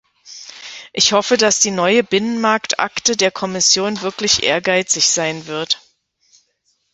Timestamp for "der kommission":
3.15-4.01